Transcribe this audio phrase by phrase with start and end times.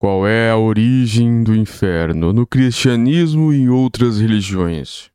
[0.00, 5.08] Qual é a origem do inferno no cristianismo e em outras religiões?
[5.08, 5.10] O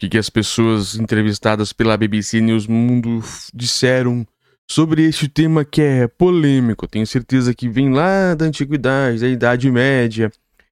[0.00, 3.22] que, que as pessoas entrevistadas pela BBC News Mundo
[3.54, 4.26] disseram
[4.68, 6.88] sobre este tema que é polêmico?
[6.88, 10.32] Tenho certeza que vem lá da antiguidade, da Idade Média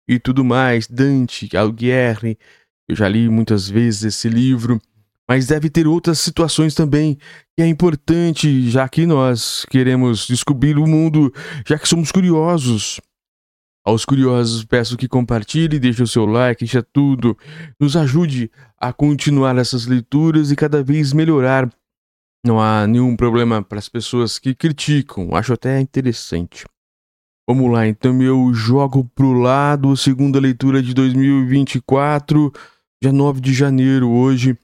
[0.08, 0.86] e tudo mais.
[0.86, 2.38] Dante, Alighieri,
[2.88, 4.80] eu já li muitas vezes esse livro,
[5.28, 7.18] mas deve ter outras situações também
[7.54, 11.30] que é importante, já que nós queremos descobrir o mundo,
[11.66, 12.98] já que somos curiosos.
[13.88, 17.34] Aos curiosos, peço que compartilhe, deixe o seu like, deixe tudo.
[17.80, 21.72] Nos ajude a continuar essas leituras e cada vez melhorar.
[22.44, 26.66] Não há nenhum problema para as pessoas que criticam, acho até interessante.
[27.48, 32.52] Vamos lá, então eu jogo pro lado, segunda leitura de 2024,
[33.02, 34.54] dia 9 de janeiro hoje,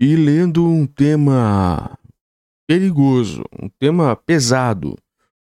[0.00, 1.96] e lendo um tema
[2.66, 4.98] perigoso, um tema pesado.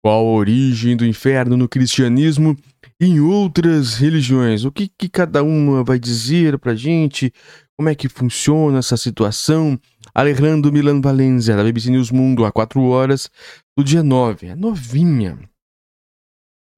[0.03, 2.55] Qual a origem do inferno no cristianismo
[2.99, 4.65] em outras religiões.
[4.65, 7.31] O que, que cada uma vai dizer pra gente?
[7.77, 9.79] Como é que funciona essa situação?
[10.13, 13.29] Alejandro Milan Valencia, da BBC News Mundo, há 4 horas
[13.77, 14.47] do dia 9.
[14.47, 15.37] É novinha.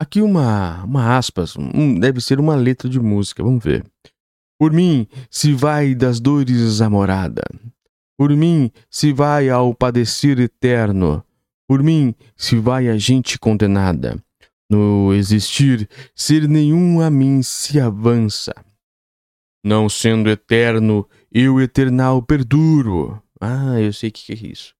[0.01, 3.85] Aqui uma, uma aspas, um, deve ser uma letra de música, vamos ver.
[4.57, 7.43] Por mim, se vai das dores a morada.
[8.17, 11.23] Por mim, se vai ao padecer eterno.
[11.67, 14.21] Por mim, se vai a gente condenada.
[14.69, 18.53] No existir, ser nenhum a mim se avança.
[19.65, 23.21] Não sendo eterno, eu eternal perduro.
[23.41, 24.75] Ah, eu sei o que é isso.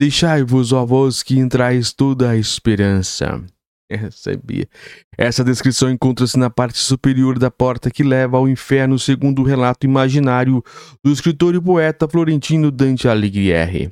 [0.00, 3.44] Deixai-vos, ó vós, que entrais toda a esperança.
[3.90, 4.68] É, sabia.
[5.16, 9.86] Essa descrição encontra-se na parte superior da porta que leva ao inferno, segundo o relato
[9.86, 10.62] imaginário
[11.02, 13.90] do escritor e poeta florentino Dante Alighieri.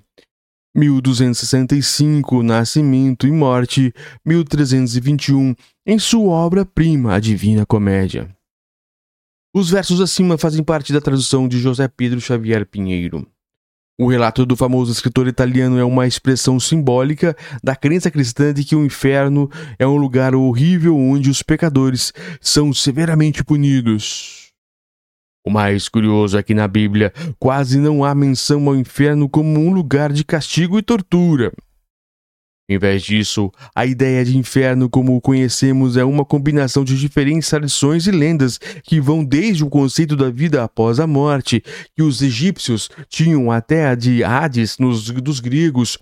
[0.77, 3.95] 1265, Nascimento e Morte,
[4.27, 5.55] 1321,
[5.87, 8.29] em sua obra-prima, A Divina Comédia.
[9.55, 13.27] Os versos acima fazem parte da tradução de José Pedro Xavier Pinheiro.
[13.99, 18.77] O relato do famoso escritor italiano é uma expressão simbólica da crença cristã de que
[18.77, 24.46] o inferno é um lugar horrível onde os pecadores são severamente punidos.
[25.47, 29.73] O mais curioso é que na Bíblia quase não há menção ao inferno como um
[29.73, 31.53] lugar de castigo e tortura.
[32.69, 37.49] Em vez disso, a ideia de inferno como o conhecemos é uma combinação de diferentes
[37.49, 41.63] tradições e lendas que vão desde o conceito da vida após a morte,
[41.95, 45.97] que os egípcios tinham até a de Hades nos, dos gregos,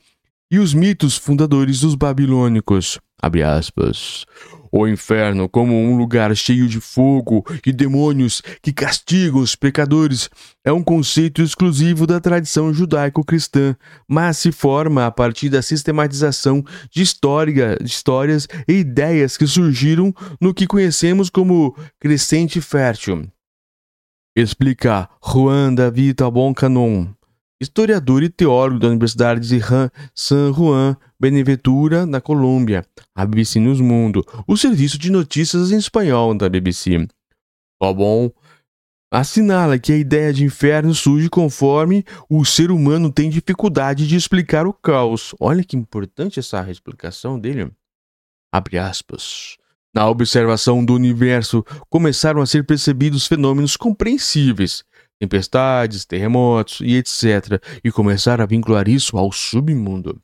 [0.50, 2.98] e os mitos fundadores dos babilônicos.
[4.76, 10.28] O inferno, como um lugar cheio de fogo e demônios que castigam os pecadores,
[10.64, 13.76] é um conceito exclusivo da tradição judaico-cristã,
[14.08, 20.52] mas se forma a partir da sistematização de, história, histórias e ideias que surgiram no
[20.52, 23.28] que conhecemos como crescente fértil.
[24.36, 26.16] Explica Juan David
[26.56, 27.06] Canon,
[27.62, 29.60] historiador e teólogo da Universidade de
[30.12, 36.36] San Juan Beneventura, na Colômbia, a BBC News Mundo, o serviço de notícias em espanhol
[36.36, 37.08] da BBC.
[37.80, 38.30] Tá bom?
[39.10, 44.66] Assinala que a ideia de inferno surge conforme o ser humano tem dificuldade de explicar
[44.66, 45.34] o caos.
[45.40, 47.72] Olha que importante essa explicação dele.
[48.52, 49.56] Abre aspas.
[49.94, 54.84] Na observação do universo, começaram a ser percebidos fenômenos compreensíveis,
[55.18, 60.20] tempestades, terremotos e etc., e começaram a vincular isso ao submundo.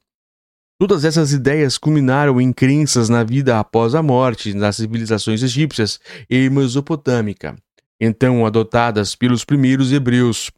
[0.81, 6.49] Todas essas ideias culminaram em crenças na vida após a morte nas civilizações egípcias e
[6.49, 7.55] mesopotâmica,
[8.01, 10.51] então adotadas pelos primeiros hebreus.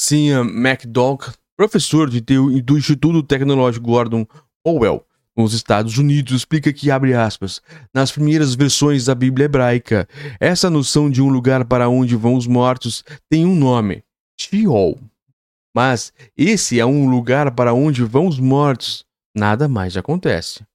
[0.00, 1.18] Sian McDougall,
[1.54, 2.22] professor de
[2.62, 4.26] do Instituto Tecnológico Gordon
[4.64, 5.04] Howell,
[5.36, 7.60] nos Estados Unidos, explica que, abre aspas,
[7.92, 10.08] nas primeiras versões da Bíblia hebraica,
[10.40, 14.02] essa noção de um lugar para onde vão os mortos tem um nome,
[14.40, 14.98] Sheol.
[15.78, 19.04] Mas esse é um lugar para onde vão os mortos.
[19.32, 20.66] Nada mais acontece.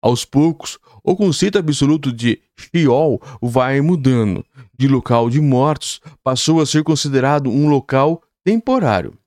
[0.00, 4.44] Aos poucos, o conceito absoluto de Sheol vai mudando.
[4.78, 9.18] De local de mortos, passou a ser considerado um local temporário.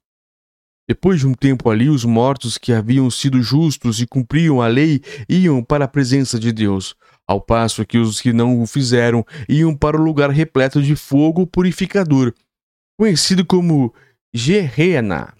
[0.87, 5.01] Depois de um tempo ali, os mortos que haviam sido justos e cumpriam a lei
[5.27, 6.95] iam para a presença de Deus,
[7.27, 11.45] ao passo que os que não o fizeram iam para o lugar repleto de fogo
[11.45, 12.33] purificador,
[12.97, 13.93] conhecido como
[14.37, 15.33] Gerena.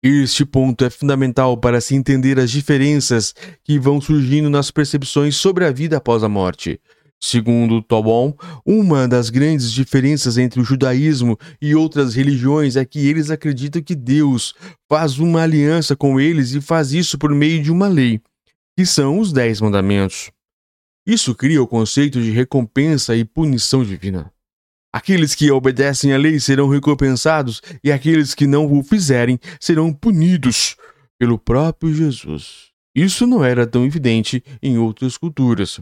[0.00, 3.34] Este ponto é fundamental para se entender as diferenças
[3.64, 6.80] que vão surgindo nas percepções sobre a vida após a morte.
[7.20, 8.32] Segundo Tobon,
[8.64, 13.96] uma das grandes diferenças entre o judaísmo e outras religiões é que eles acreditam que
[13.96, 14.54] Deus
[14.88, 18.20] faz uma aliança com eles e faz isso por meio de uma lei,
[18.78, 20.30] que são os Dez Mandamentos.
[21.04, 24.32] Isso cria o conceito de recompensa e punição divina.
[24.94, 30.76] Aqueles que obedecem à lei serão recompensados e aqueles que não o fizerem serão punidos
[31.18, 32.68] pelo próprio Jesus.
[32.94, 35.80] Isso não era tão evidente em outras culturas.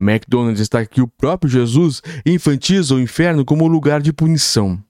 [0.00, 4.82] McDonald está que o próprio Jesus enfatiza o inferno como lugar de punição.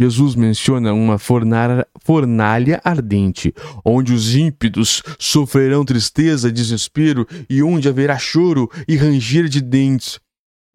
[0.00, 3.54] Jesus menciona uma fornalha ardente,
[3.84, 10.18] onde os ímpidos sofrerão tristeza desespero e onde haverá choro e ranger de dentes.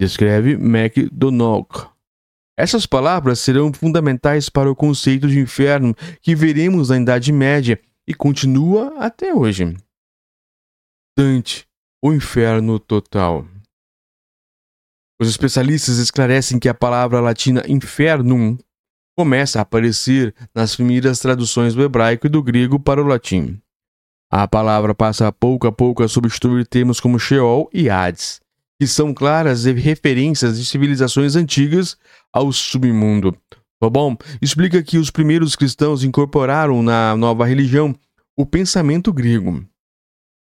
[0.04, 1.90] Descreve MacDonald.
[2.58, 8.14] Essas palavras serão fundamentais para o conceito de inferno que veremos na Idade Média e
[8.14, 9.78] continua até hoje.
[11.18, 11.66] Dante,
[12.04, 13.48] o inferno total.
[15.22, 18.58] Os especialistas esclarecem que a palavra latina infernum
[19.18, 23.58] começa a aparecer nas primeiras traduções do hebraico e do grego para o latim.
[24.30, 28.43] A palavra passa pouco a pouco a substituir termos como Sheol e Hades,
[28.84, 31.98] que são claras referências de civilizações antigas
[32.34, 33.34] ao submundo.
[33.80, 34.14] Tá bom?
[34.42, 37.96] Explica que os primeiros cristãos incorporaram na nova religião
[38.38, 39.66] o pensamento grego.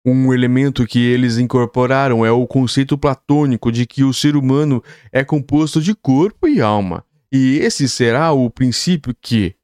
[0.05, 5.23] Um elemento que eles incorporaram é o conceito platônico de que o ser humano é
[5.23, 9.55] composto de corpo e alma, e esse será o princípio que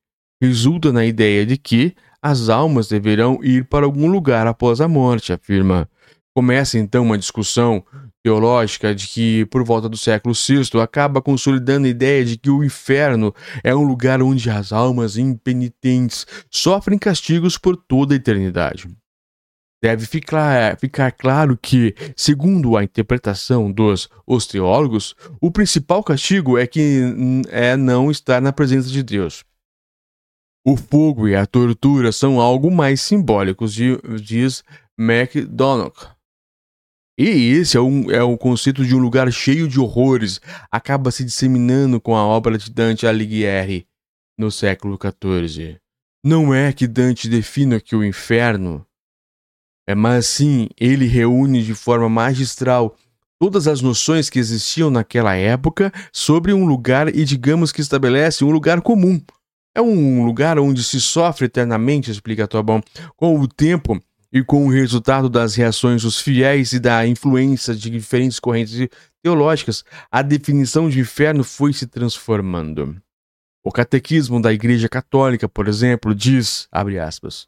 [0.42, 5.34] resulta na ideia de que as almas deverão ir para algum lugar após a morte,
[5.34, 5.90] afirma.
[6.34, 7.84] Começa então uma discussão
[8.24, 12.64] teológica de que, por volta do século VI, acaba consolidando a ideia de que o
[12.64, 13.34] inferno
[13.64, 18.88] é um lugar onde as almas impenitentes sofrem castigos por toda a eternidade.
[19.82, 26.68] Deve ficar, ficar claro que, segundo a interpretação dos os teólogos, o principal castigo é
[26.68, 27.02] que
[27.50, 29.46] é não estar na presença de Deus.
[30.66, 34.64] O fogo e a tortura são algo mais simbólicos, diz
[34.98, 35.96] MacDonald.
[37.20, 40.40] E esse é, um, é o conceito de um lugar cheio de horrores,
[40.72, 43.86] acaba se disseminando com a obra de Dante Alighieri
[44.38, 45.78] no século XIV.
[46.24, 48.86] Não é que Dante defina que o inferno
[49.90, 52.96] é, mas sim, ele reúne de forma magistral
[53.40, 58.52] todas as noções que existiam naquela época sobre um lugar e digamos que estabelece um
[58.52, 59.20] lugar comum.
[59.76, 62.84] É um lugar onde se sofre eternamente, explica Tobão,
[63.18, 64.00] com o tempo
[64.32, 68.88] e com o resultado das reações dos fiéis e da influência de diferentes correntes
[69.24, 72.96] teológicas, a definição de inferno foi se transformando.
[73.64, 77.48] O catequismo da Igreja Católica, por exemplo, diz, abre aspas,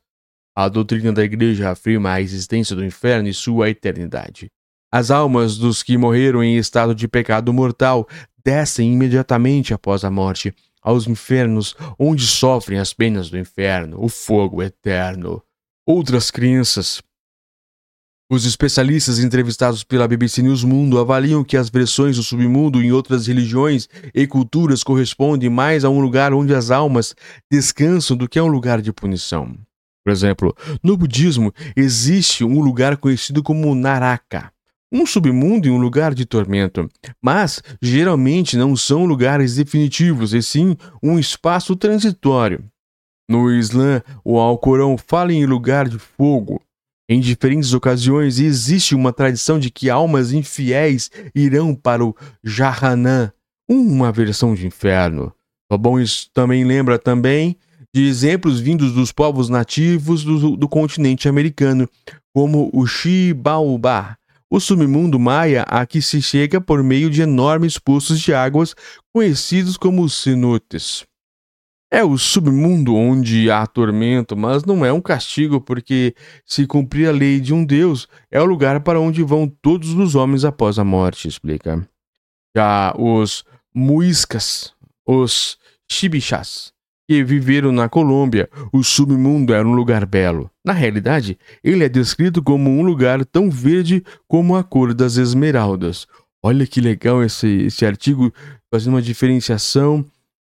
[0.55, 4.51] a doutrina da Igreja afirma a existência do inferno e sua eternidade.
[4.91, 8.05] As almas dos que morreram em estado de pecado mortal
[8.43, 14.61] descem imediatamente após a morte aos infernos, onde sofrem as penas do inferno, o fogo
[14.61, 15.41] eterno.
[15.93, 17.01] Outras crenças.
[18.31, 23.27] Os especialistas entrevistados pela BBC News Mundo avaliam que as versões do submundo em outras
[23.27, 27.13] religiões e culturas correspondem mais a um lugar onde as almas
[27.51, 29.53] descansam do que a um lugar de punição.
[30.01, 34.49] Por exemplo, no budismo existe um lugar conhecido como Naraka,
[34.89, 36.89] um submundo e um lugar de tormento,
[37.21, 42.63] mas geralmente não são lugares definitivos, e sim um espaço transitório.
[43.29, 46.61] No Islã, o Alcorão fala em lugar de fogo.
[47.09, 53.31] Em diferentes ocasiões existe uma tradição de que almas infiéis irão para o Jahannam,
[53.69, 55.33] uma versão de inferno.
[55.69, 55.99] Tá bom?
[55.99, 57.57] Isso também lembra também
[57.93, 61.89] de exemplos vindos dos povos nativos do, do continente americano,
[62.33, 64.17] como o Xibaubá,
[64.49, 68.75] o submundo maia a que se chega por meio de enormes poços de águas
[69.13, 71.05] conhecidos como cenotes.
[71.93, 77.11] É o submundo onde há tormento, mas não é um castigo, porque se cumprir a
[77.11, 80.85] lei de um Deus, é o lugar para onde vão todos os homens após a
[80.85, 81.85] morte, explica.
[82.55, 83.43] Já os
[83.75, 84.73] muiscas,
[85.05, 85.57] os
[85.91, 86.71] chibixás,
[87.09, 90.49] que viveram na Colômbia, o submundo era um lugar belo.
[90.63, 96.07] Na realidade, ele é descrito como um lugar tão verde como a cor das esmeraldas.
[96.41, 98.33] Olha que legal esse, esse artigo
[98.73, 100.05] fazendo uma diferenciação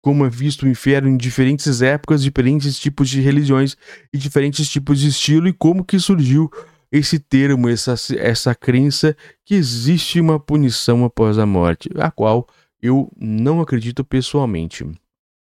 [0.03, 3.77] como é visto o inferno em diferentes épocas, diferentes tipos de religiões
[4.11, 6.51] e diferentes tipos de estilo e como que surgiu
[6.91, 12.45] esse termo, essa, essa crença que existe uma punição após a morte, a qual
[12.81, 14.85] eu não acredito pessoalmente.